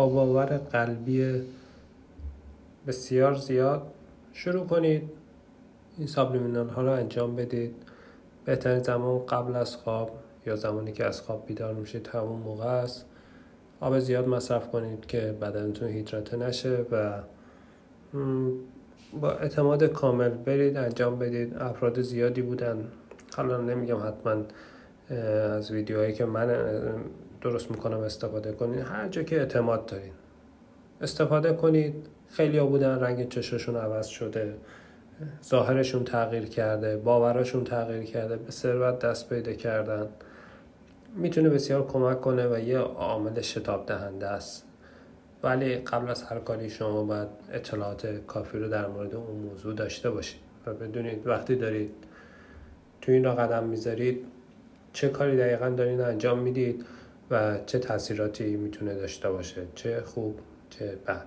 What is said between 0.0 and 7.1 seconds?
با باور قلبی بسیار زیاد. شروع کنید. این سابلیمینال ها رو